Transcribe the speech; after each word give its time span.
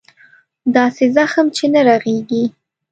داسې 0.75 1.03
زخم 1.15 1.45
چې 1.55 1.65
نه 1.73 1.81
رغېږي. 1.87 2.43